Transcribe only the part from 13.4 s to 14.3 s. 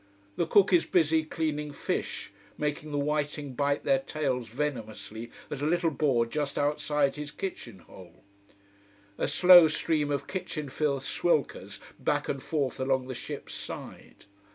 side.